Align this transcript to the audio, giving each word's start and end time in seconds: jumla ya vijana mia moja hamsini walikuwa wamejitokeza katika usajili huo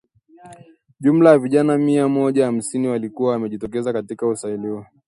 jumla 0.99 1.29
ya 1.29 1.37
vijana 1.39 1.77
mia 1.77 2.07
moja 2.07 2.45
hamsini 2.45 2.87
walikuwa 2.87 3.31
wamejitokeza 3.31 3.93
katika 3.93 4.27
usajili 4.27 4.67
huo 4.69 4.85